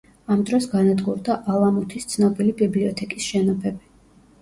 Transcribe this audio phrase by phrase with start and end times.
[0.35, 3.97] ამ დროს განადგურდა ალამუთის ცნობილი ბიბლიოთეკის შენობები.